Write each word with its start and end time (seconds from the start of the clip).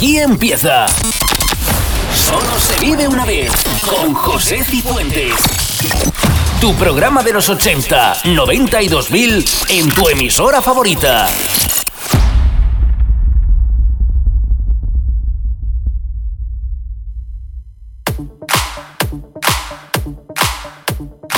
Aquí 0.00 0.16
empieza. 0.16 0.86
Solo 2.14 2.58
se 2.58 2.80
vive 2.80 3.06
una 3.06 3.26
vez 3.26 3.52
con 3.86 4.14
José 4.14 4.64
Cifuentes. 4.64 5.34
Tu 6.58 6.74
programa 6.76 7.22
de 7.22 7.34
los 7.34 7.50
80, 7.50 8.22
90 8.24 8.80
y 8.80 8.88
2000 8.88 9.44
en 9.68 9.90
tu 9.90 10.08
emisora 10.08 10.62
favorita. 10.62 11.26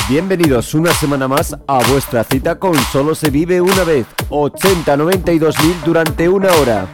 Bienvenidos 0.09 0.73
una 0.75 0.95
semana 0.95 1.27
más 1.27 1.57
a 1.67 1.79
vuestra 1.89 2.23
cita 2.23 2.61
con 2.61 2.77
Solo 2.93 3.17
se 3.17 3.31
vive 3.31 3.61
una 3.61 3.83
vez, 3.83 4.07
80, 4.29 4.97
90 4.97 5.33
y 5.33 5.39
2000 5.41 5.81
durante 5.85 6.29
una 6.29 6.53
hora. 6.53 6.87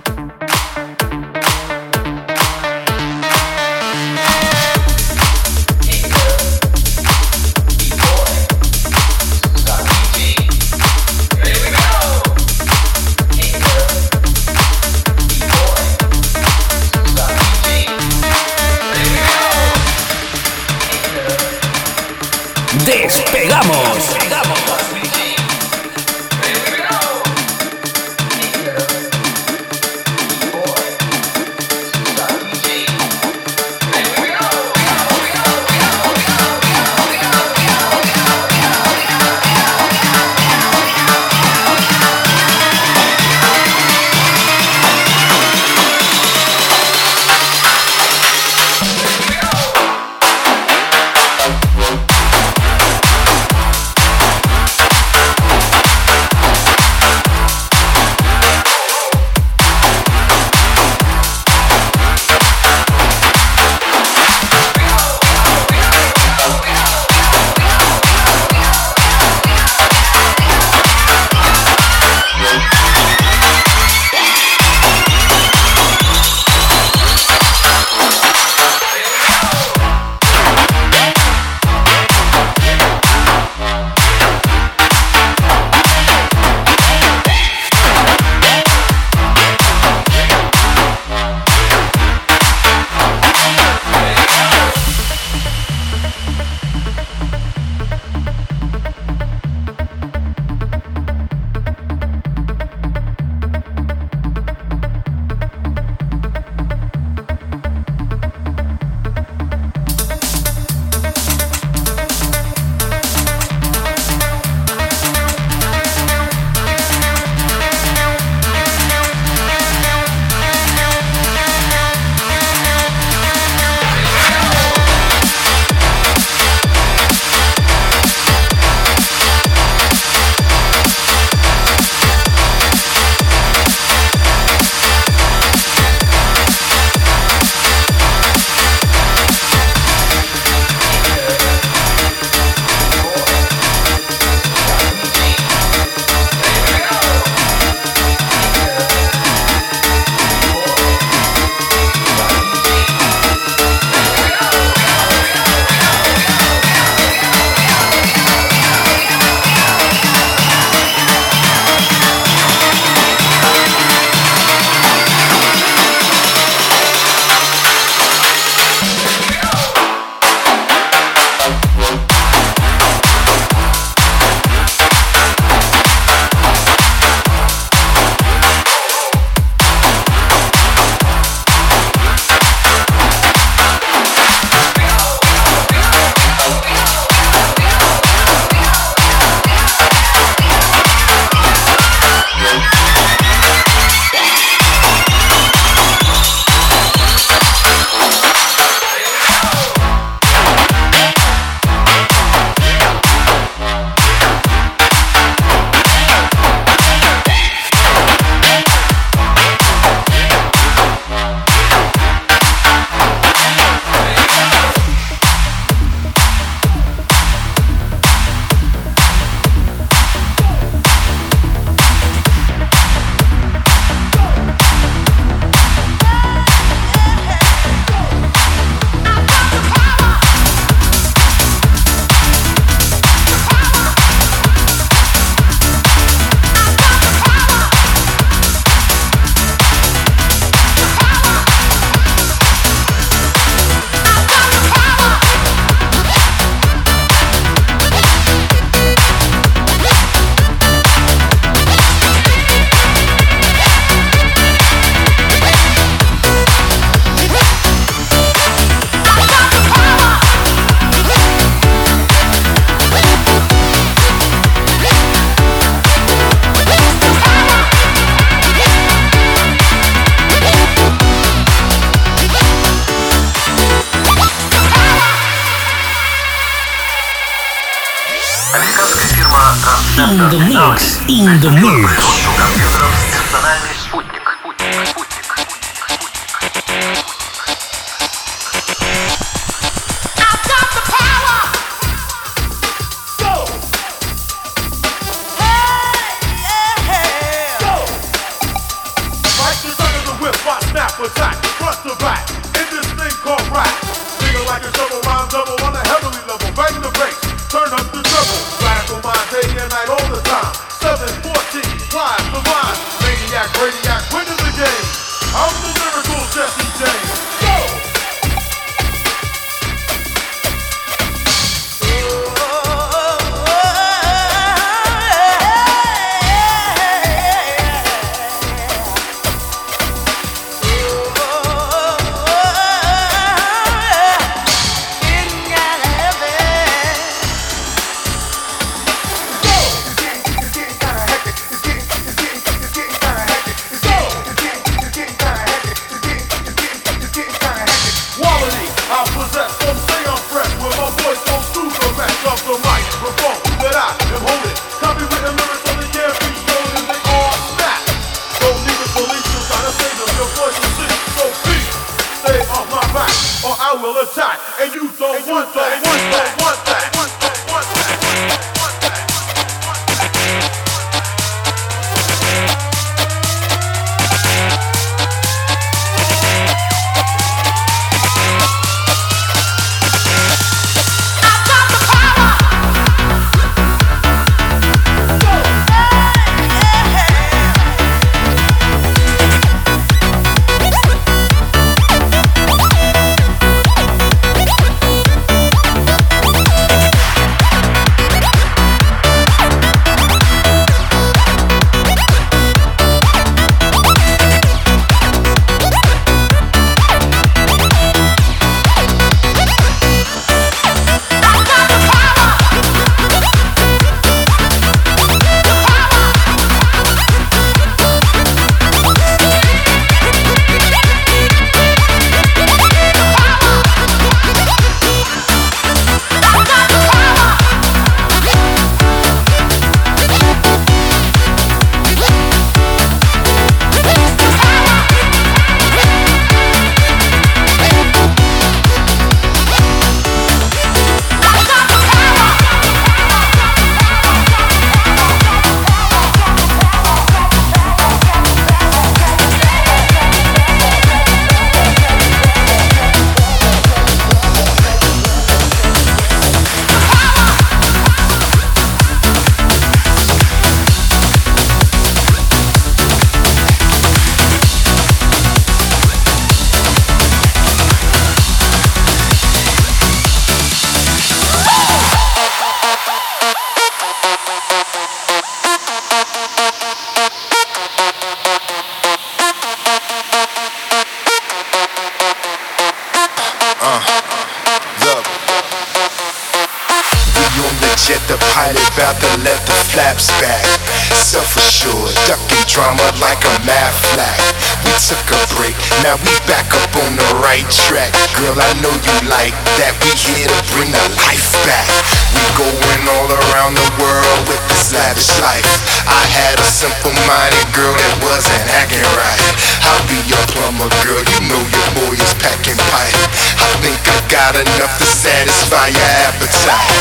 about 488.79 488.95
to 489.03 489.11
let 489.27 489.43
the 489.43 489.59
flaps 489.75 490.07
back. 490.23 490.47
Self 490.95 491.35
assured, 491.35 491.91
ducking 492.07 492.47
drama 492.47 492.87
like 493.03 493.19
a 493.27 493.35
mad 493.43 493.75
flag. 493.91 494.23
We 494.63 494.71
took 494.79 495.03
a 495.03 495.19
break, 495.35 495.59
now 495.83 495.99
we 496.07 496.15
back 496.31 496.47
up 496.55 496.71
on 496.87 496.95
the 496.95 497.11
right 497.19 497.43
track. 497.67 497.91
Girl, 498.15 498.39
I 498.39 498.55
know 498.63 498.71
you 498.71 498.97
like 499.11 499.35
that. 499.59 499.75
We 499.83 499.91
here 499.99 500.31
to 500.31 500.41
bring 500.55 500.71
the 500.71 500.87
life 501.03 501.27
back. 501.43 501.67
We 502.15 502.23
going 502.39 502.85
all 502.87 503.11
around 503.11 503.59
the 503.59 503.69
world 503.83 504.23
with 504.31 504.48
this 504.59 504.75
lavish 504.75 505.15
life. 505.23 505.47
I 505.87 506.03
had 506.11 506.35
a 506.35 506.49
simple 506.51 506.91
minded 507.07 507.47
girl 507.55 507.71
that 507.71 507.95
wasn't 508.03 508.43
acting 508.59 508.83
right. 508.99 509.23
I'll 509.71 509.87
be 509.87 510.03
your 510.11 510.25
plumber, 510.35 510.67
girl. 510.83 510.99
You 510.99 511.19
know 511.31 511.39
your 511.39 511.69
boy 511.79 511.95
is 511.95 512.13
packing 512.19 512.59
pipe. 512.59 512.99
I 513.39 513.55
think 513.63 513.79
I 513.87 513.99
got 514.11 514.35
enough 514.35 514.75
to 514.83 514.87
satisfy 514.87 515.71
your 515.71 515.91
appetite. 516.11 516.75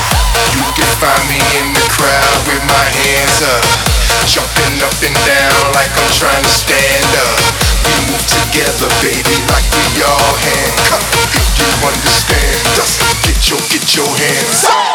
You 0.58 0.66
can 0.74 0.90
find 0.98 1.22
me 1.30 1.38
in 1.62 1.68
the 1.78 1.86
crowd 1.94 2.40
with 2.50 2.64
my 2.66 2.86
hands 2.98 3.46
up. 3.46 3.66
Jumping 4.26 4.82
up 4.82 4.98
and 5.06 5.18
down 5.30 5.62
like 5.78 5.94
I'm 5.94 6.12
trying 6.18 6.42
to 6.42 6.54
stand 6.58 7.12
up. 7.14 7.38
We 7.86 7.94
move 8.10 8.26
together, 8.26 8.90
baby, 9.06 9.38
like 9.54 9.68
we 9.70 10.02
all 10.02 10.34
handcuffed. 10.34 11.14
If 11.30 11.46
you 11.62 11.70
understand 11.86 12.58
Just 12.74 12.98
get 13.22 13.38
your, 13.54 13.62
get 13.70 13.86
your 13.94 14.10
hands 14.10 14.66
up. 14.66 14.87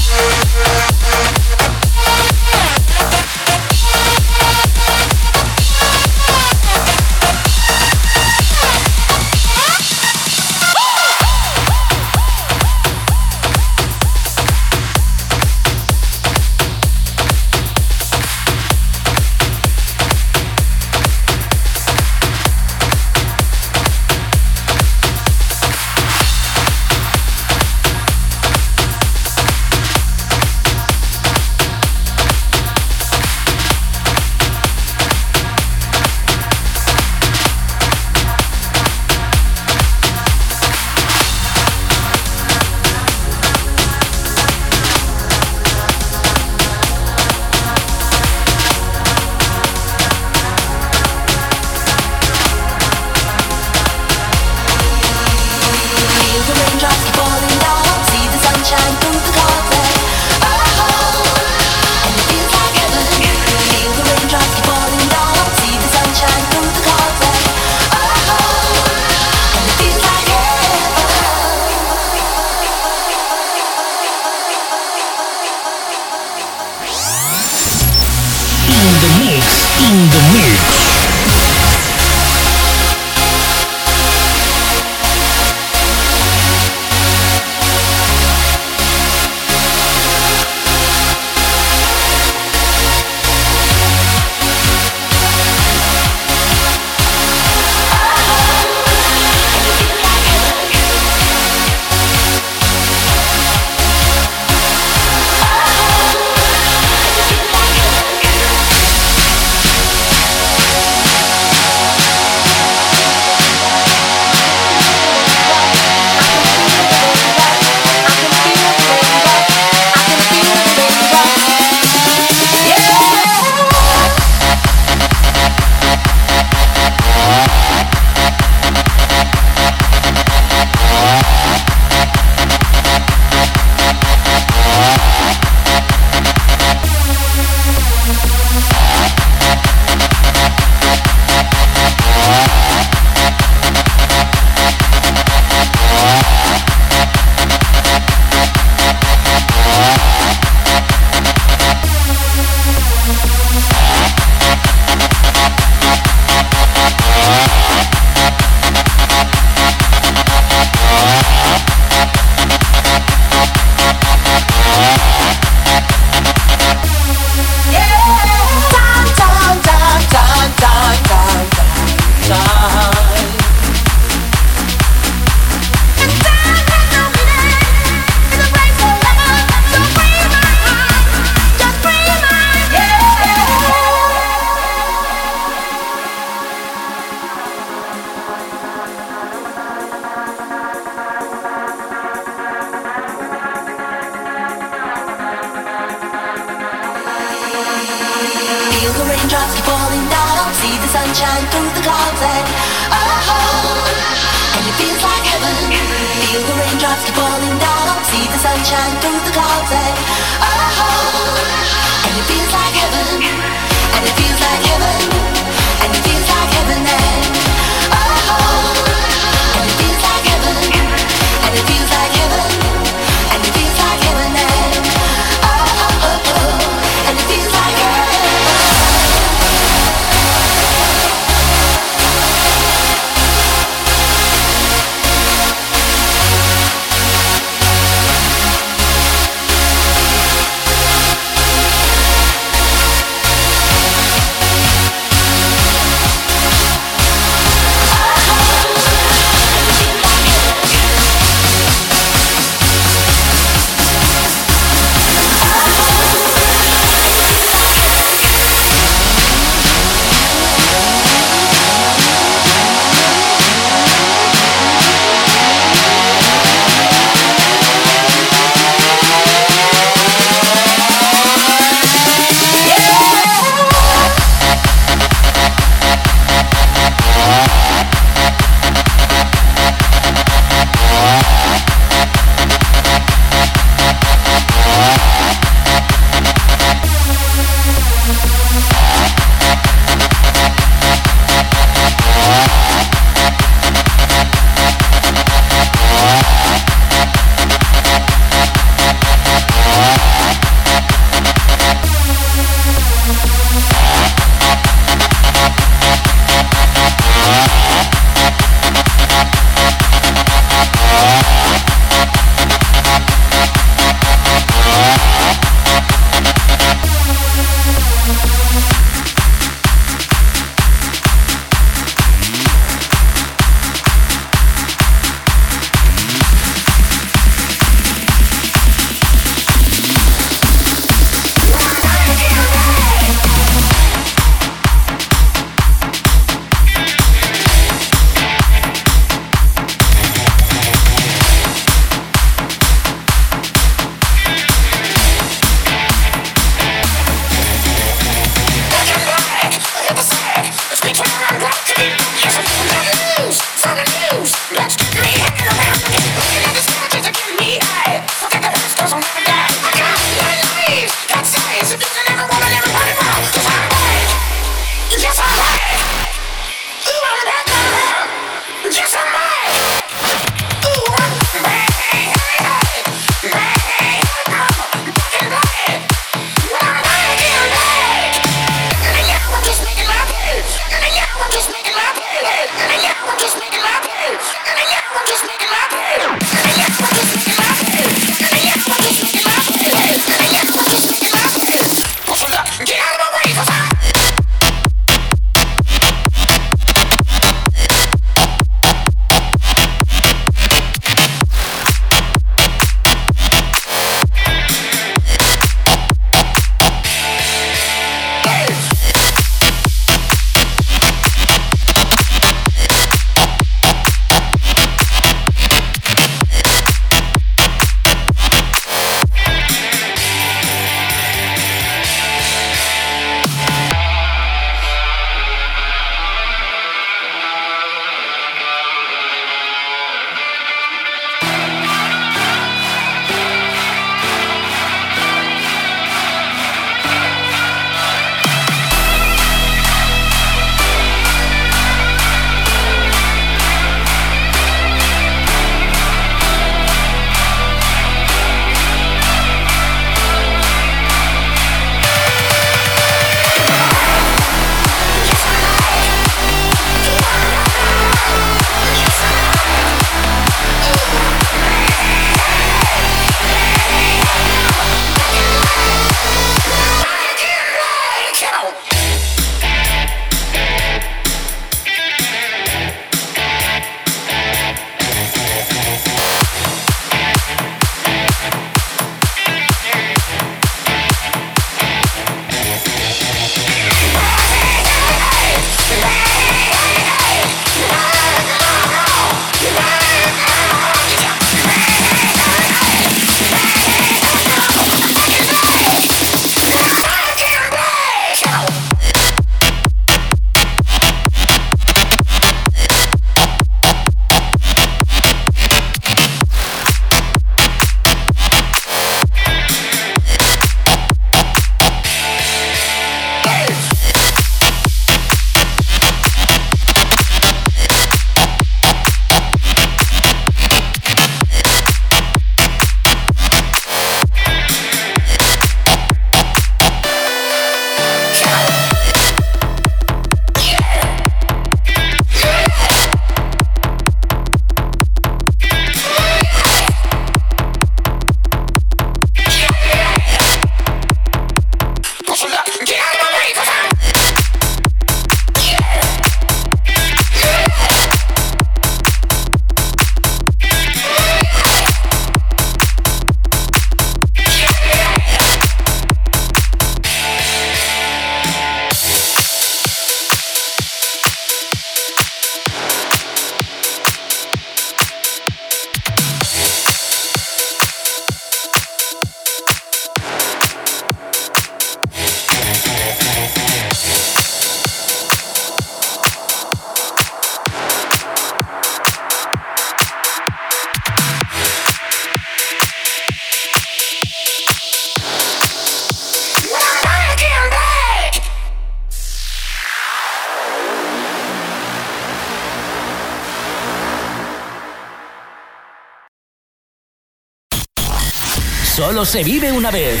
Solo 598.96 599.04
se 599.04 599.24
vive 599.24 599.52
una 599.52 599.70
vez. 599.70 600.00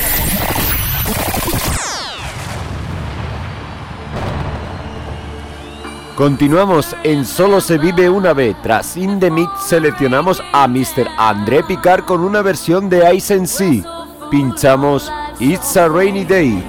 Continuamos 6.14 6.96
en 7.04 7.26
Solo 7.26 7.60
se 7.60 7.76
vive 7.76 8.08
una 8.08 8.32
vez. 8.32 8.56
Tras 8.62 8.96
In 8.96 9.20
the 9.20 9.30
Mix 9.30 9.50
seleccionamos 9.66 10.42
a 10.50 10.66
Mr. 10.66 11.06
André 11.18 11.62
Picard 11.64 12.06
con 12.06 12.22
una 12.22 12.40
versión 12.40 12.88
de 12.88 13.14
Ice 13.14 13.34
and 13.34 13.46
Sea. 13.46 13.82
Pinchamos 14.30 15.12
It's 15.40 15.76
a 15.76 15.90
Rainy 15.90 16.24
Day. 16.24 16.64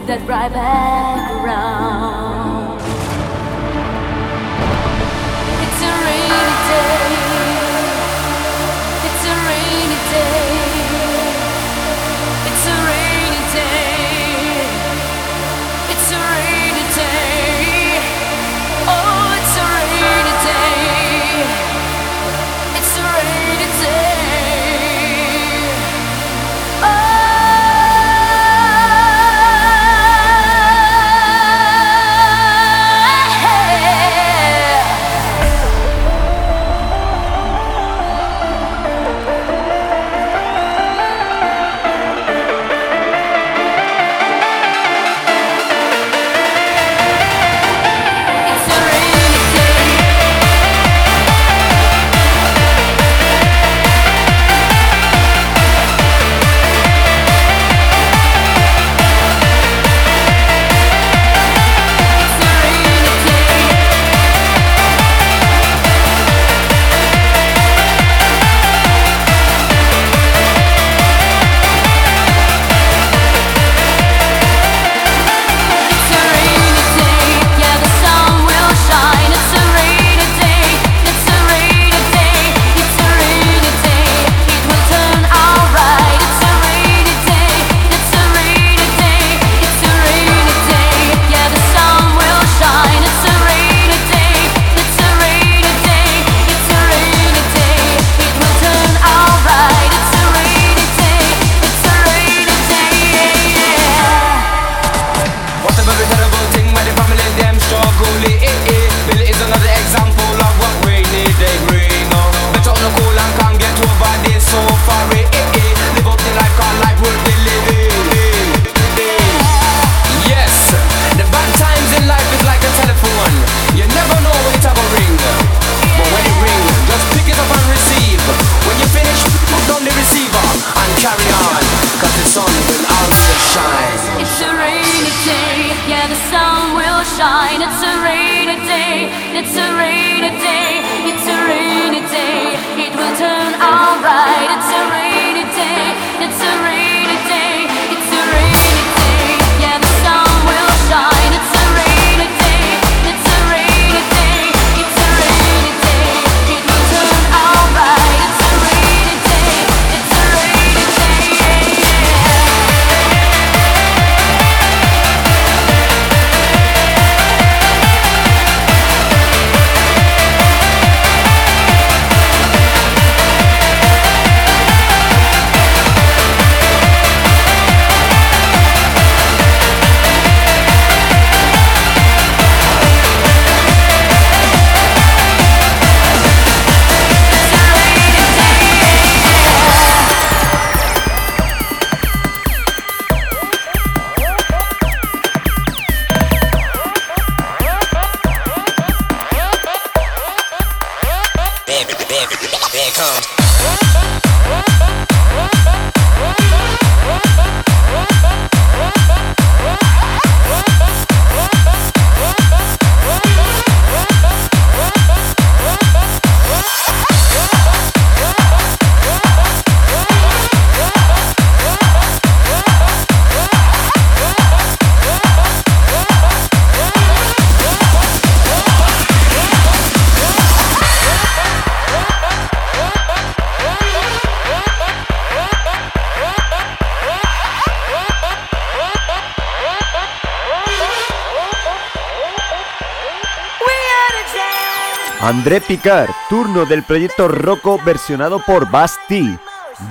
André 245.37 245.61
Picard, 245.61 246.09
turno 246.29 246.65
del 246.65 246.81
proyecto 246.81 247.27
Rocco 247.27 247.79
versionado 247.85 248.41
por 248.43 248.71
Basti, 248.71 249.37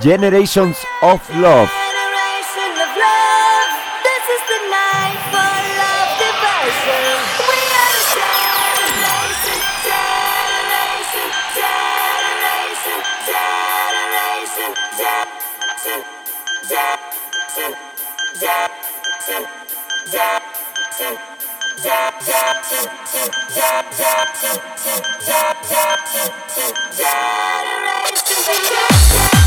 Generations 0.01 0.77
of 1.01 1.21
Love. 1.35 1.86
generation. 28.49 29.46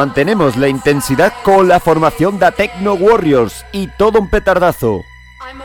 Mantenemos 0.00 0.56
la 0.56 0.66
intensidad 0.66 1.30
con 1.42 1.68
la 1.68 1.78
formación 1.78 2.38
da 2.38 2.52
Techno 2.52 2.94
Warriors 2.94 3.66
y 3.70 3.86
todo 3.86 4.18
un 4.18 4.30
petardazo. 4.30 5.04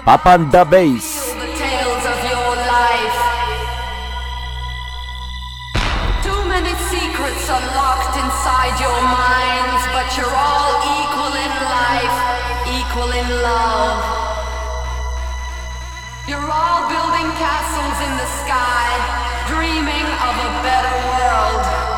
Papa 0.03 0.33
and 0.33 0.51
the 0.51 0.65
Bass. 0.65 1.31
castles 17.35 17.99
in 18.07 18.13
the 18.17 18.29
sky, 18.41 18.91
dreaming 19.47 20.07
of 20.23 20.35
a 20.39 20.49
better 20.63 20.95
world. 21.09 21.94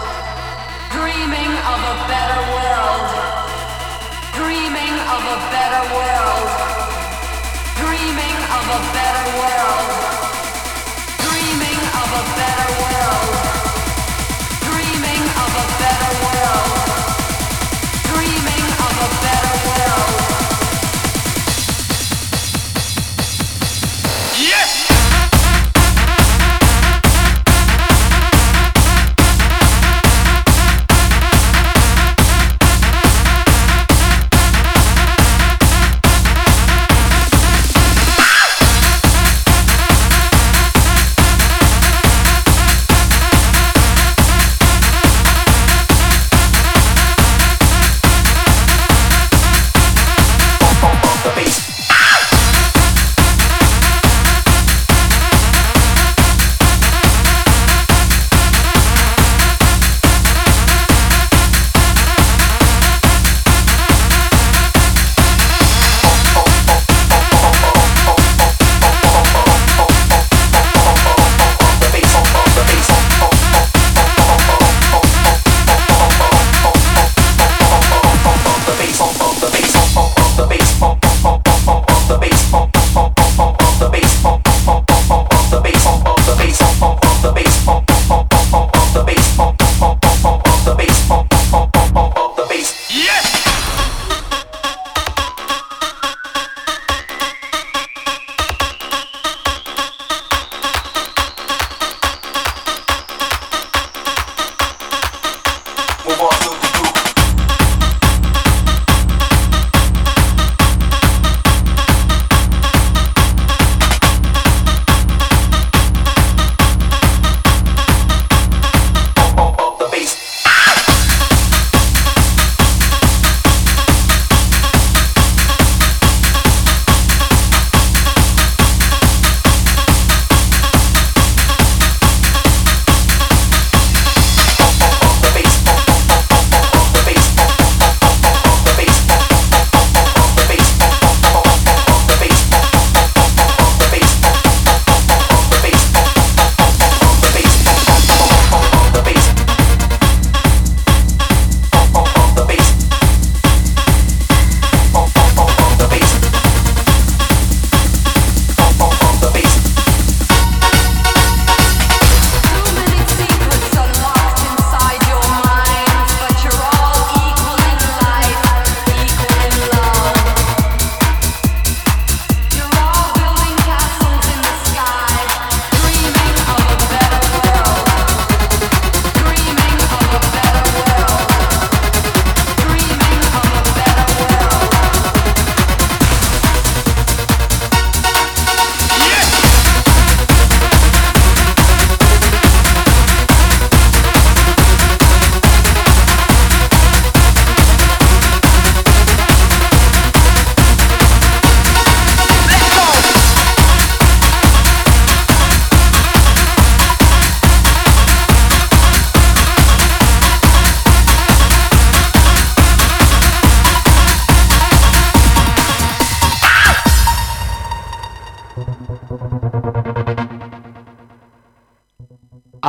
of 1.74 1.80
a 1.84 1.96
better 2.08 2.42
world. 2.56 3.08
Dreaming 4.40 4.96
of 5.16 5.22
a 5.36 5.38
better 5.52 5.84
world. 5.96 6.48
Dreaming 7.84 8.38
of 8.58 8.66
a 8.78 8.82
better 8.96 9.26
world. 9.40 9.88
Dreaming 11.28 11.82
of 12.02 12.10
a 12.22 12.24
better 12.40 12.70
world. 12.82 13.67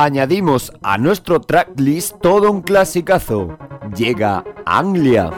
añadimos 0.03 0.71
a 0.81 0.97
nuestro 0.97 1.41
tracklist 1.41 2.19
todo 2.21 2.51
un 2.51 2.61
clasicazo. 2.61 3.57
Llega 3.95 4.43
Anglia. 4.65 5.31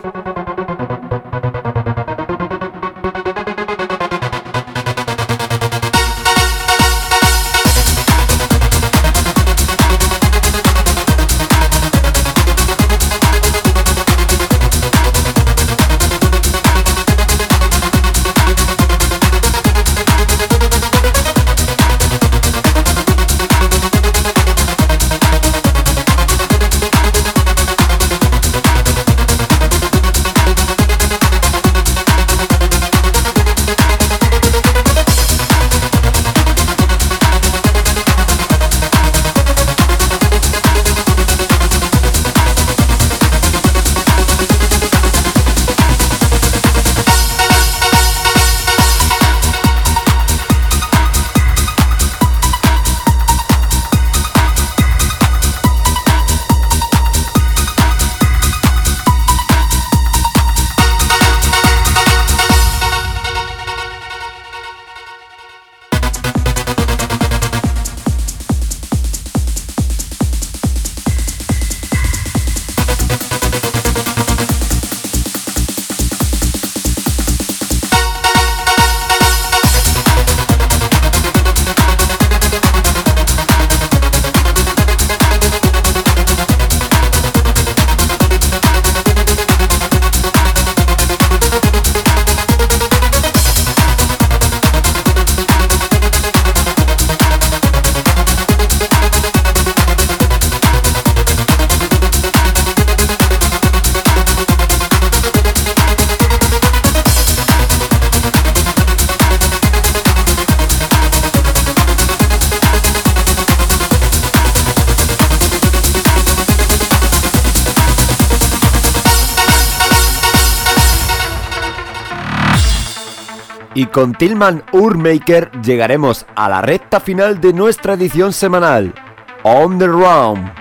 Y 123.82 123.88
con 123.88 124.14
Tillman 124.14 124.62
Urmaker 124.74 125.50
llegaremos 125.64 126.28
a 126.36 126.48
la 126.50 126.62
recta 126.62 127.00
final 127.00 127.42
de 127.42 127.52
nuestra 127.52 127.94
edición 127.94 128.32
semanal, 128.32 128.94
On 129.42 129.80
the 129.80 129.88
Round. 129.88 130.61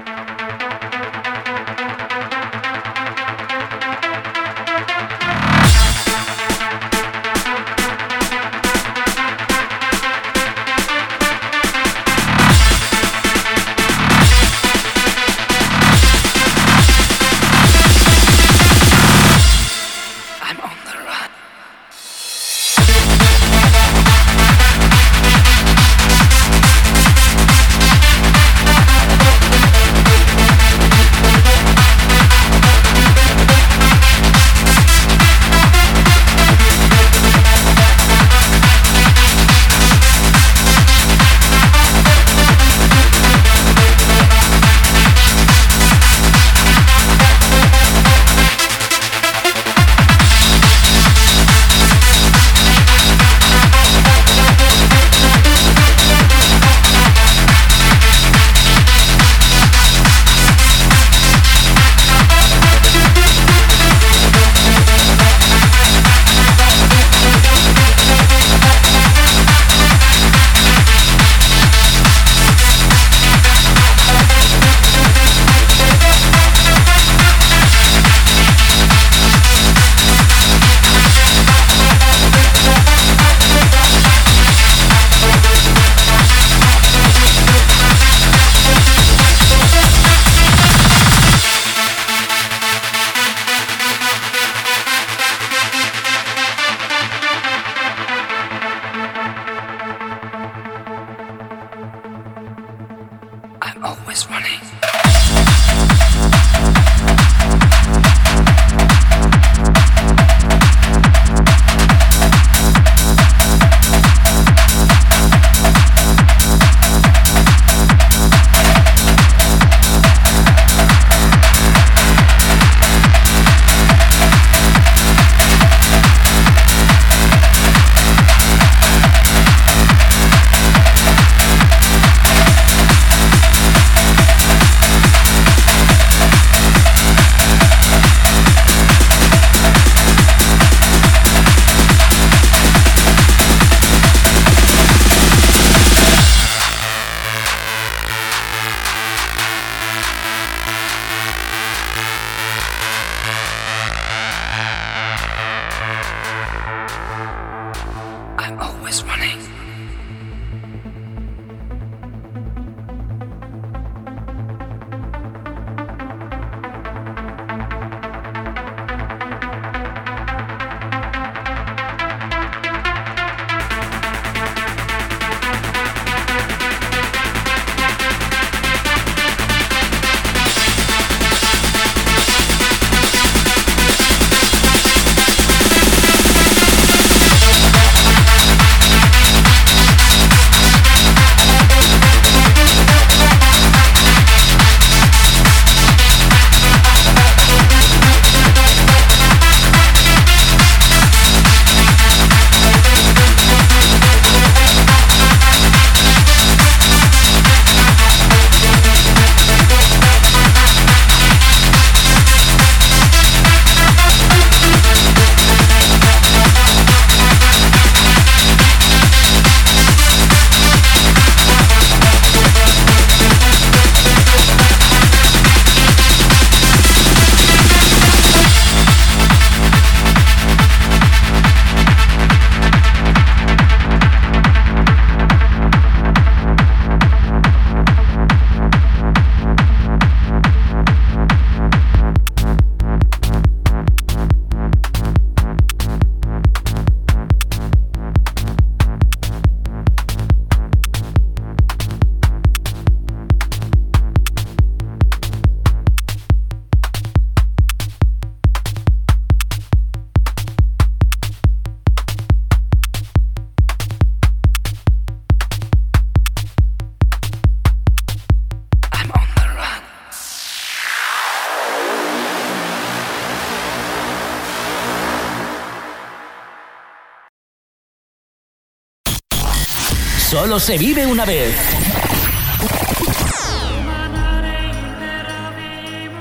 Solo 280.51 280.59
se 280.59 280.79
vive 280.79 281.07
una 281.07 281.25
vez. 281.25 281.55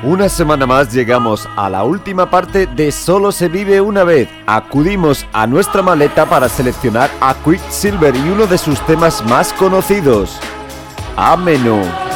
Una 0.03 0.29
semana 0.29 0.67
más 0.67 0.93
llegamos 0.93 1.49
a 1.55 1.67
la 1.67 1.83
última 1.83 2.29
parte 2.29 2.67
de 2.67 2.91
Solo 2.91 3.31
se 3.31 3.47
vive 3.47 3.81
una 3.81 4.03
vez. 4.03 4.29
Acudimos 4.45 5.25
a 5.33 5.47
nuestra 5.47 5.81
maleta 5.81 6.29
para 6.29 6.47
seleccionar 6.47 7.09
a 7.21 7.33
Quicksilver 7.43 8.15
y 8.15 8.29
uno 8.29 8.45
de 8.45 8.59
sus 8.59 8.79
temas 8.85 9.25
más 9.25 9.51
conocidos, 9.53 10.37
Ameno. 11.17 12.08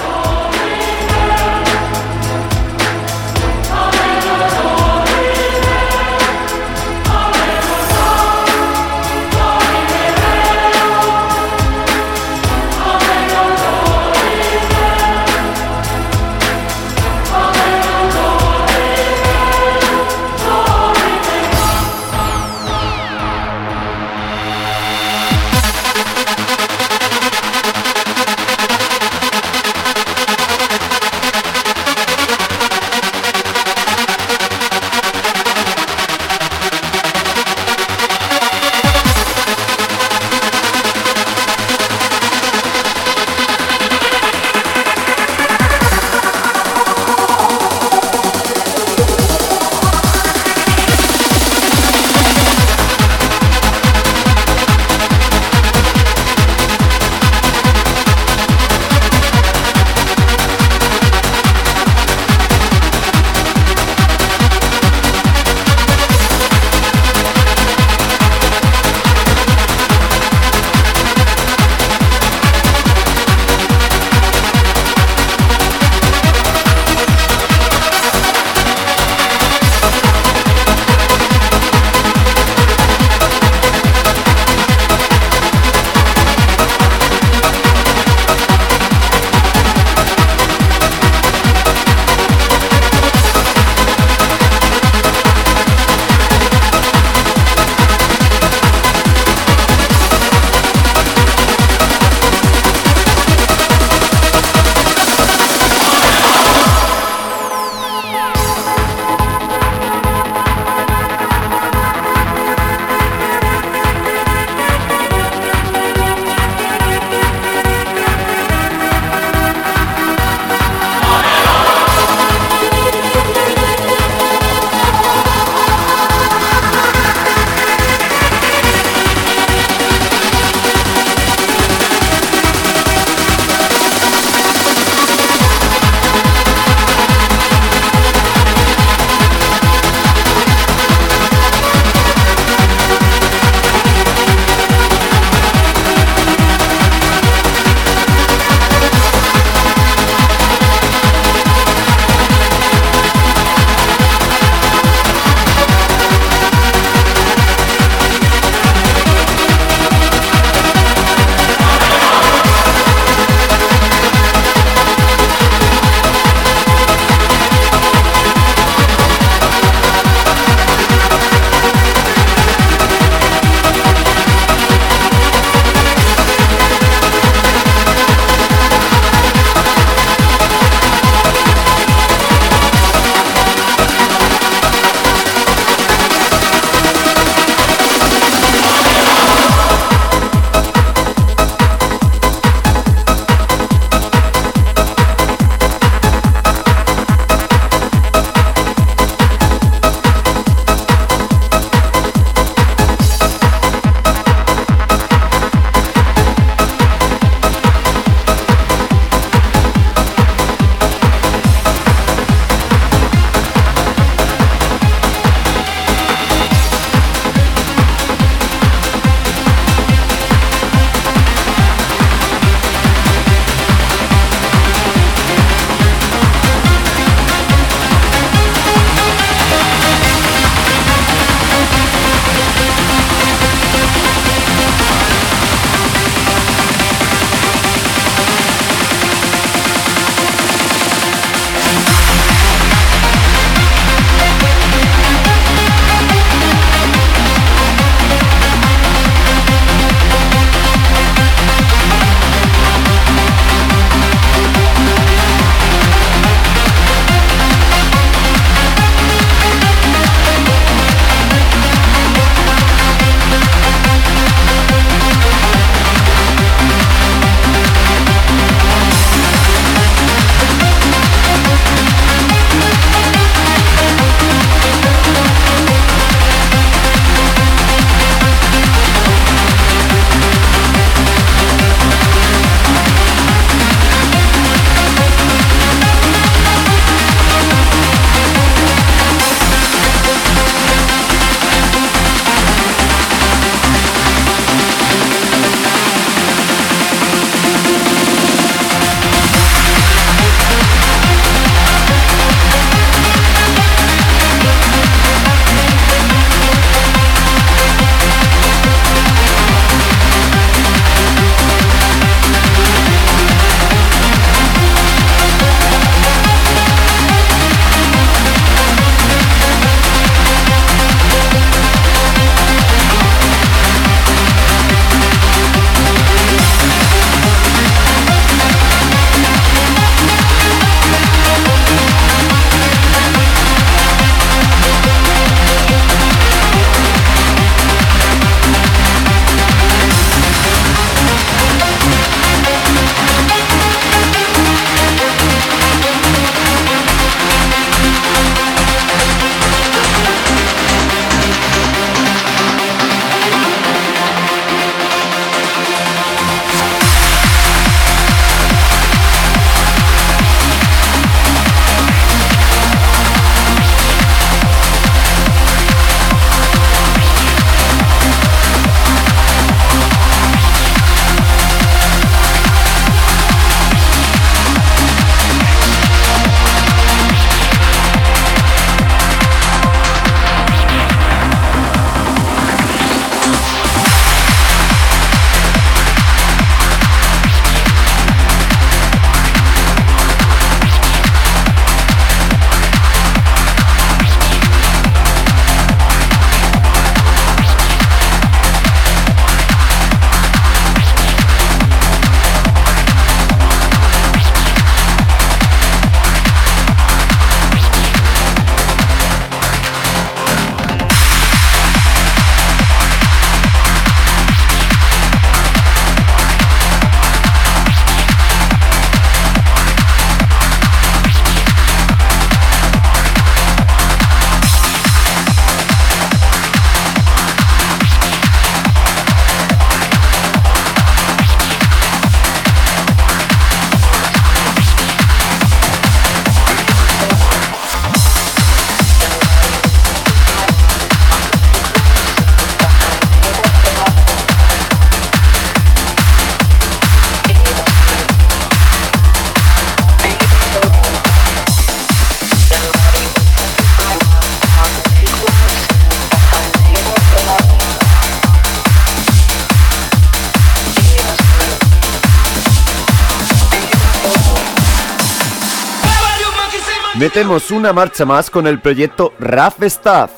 Metemos 467.03 467.51
una 467.51 467.73
marcha 467.73 468.05
más 468.05 468.29
con 468.29 468.47
el 468.47 468.61
proyecto 468.61 469.11
Rough 469.19 469.61
Stuff, 469.67 470.09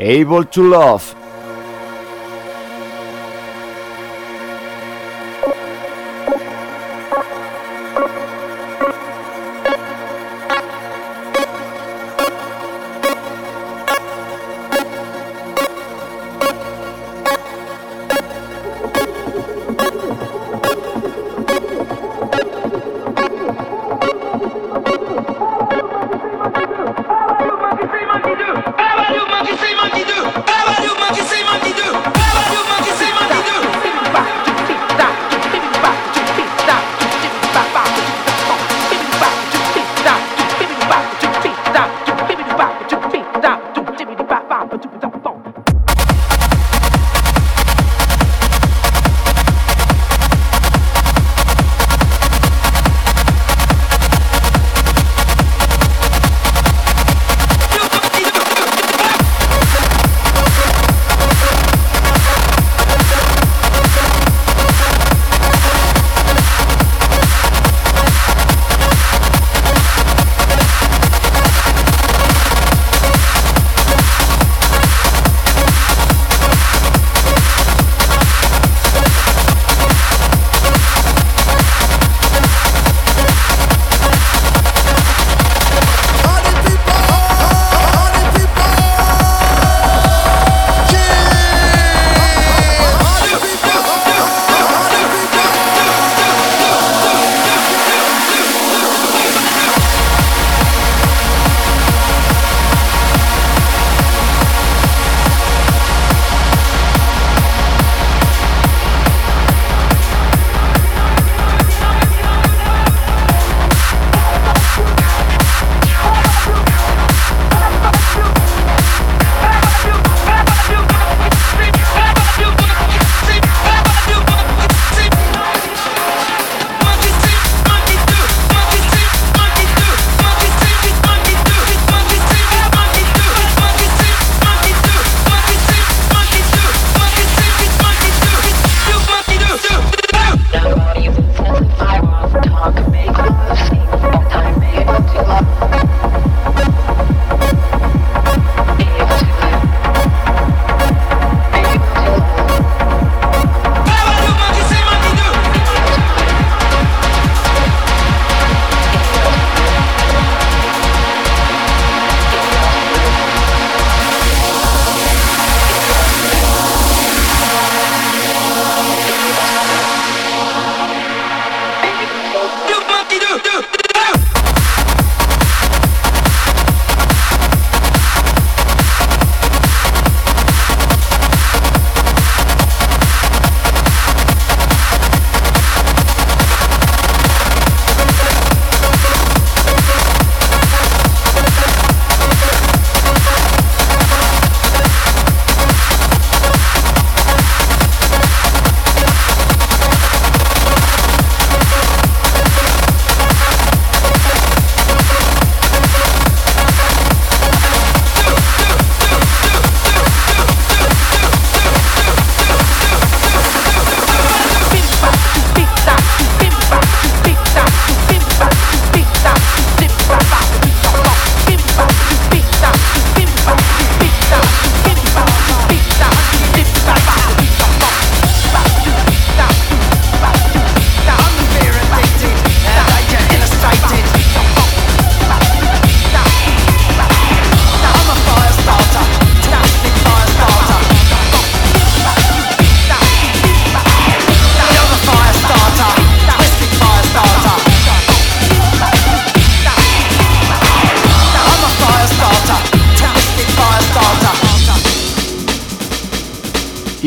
Able 0.00 0.46
to 0.50 0.64
Love. 0.64 1.17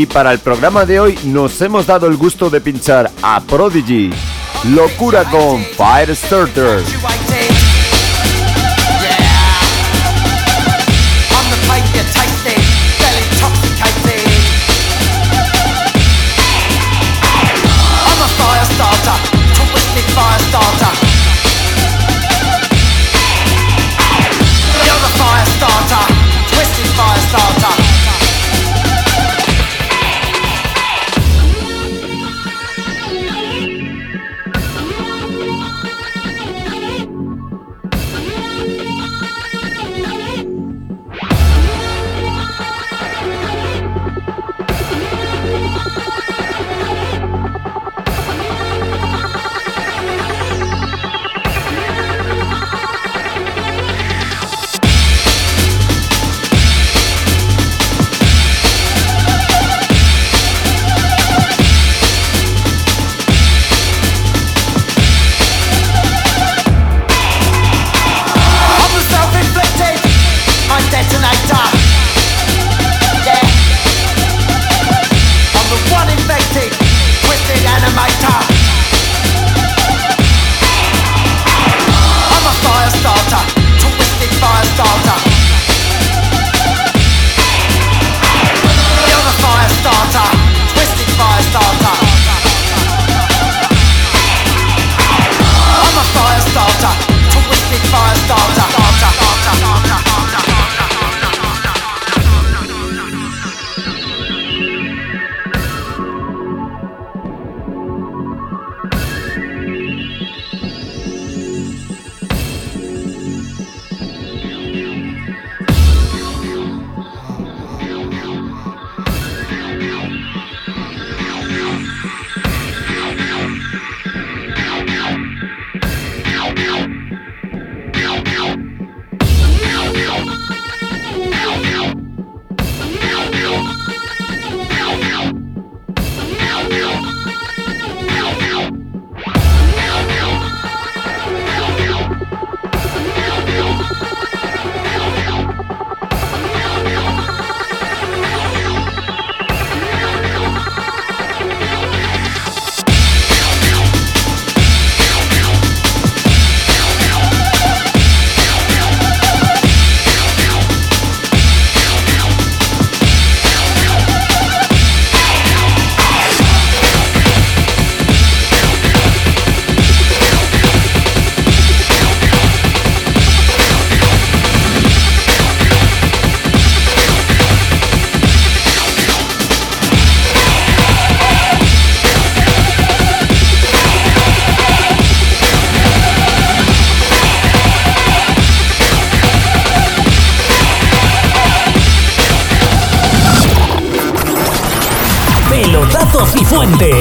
Y 0.02 0.08
para 0.08 0.32
el 0.32 0.40
programa 0.40 0.84
de 0.84 1.00
hoy 1.00 1.20
nos 1.26 1.62
hemos 1.62 1.86
dado 1.86 2.08
el 2.08 2.18
gusto 2.18 2.50
de 2.50 2.60
pinchar 2.60 3.12
a 3.22 3.40
Prodigy, 3.40 4.10
Locura 4.64 5.26
con 5.26 5.64
Firestarter. 5.64 6.82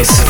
Cifuentes. 0.03 0.30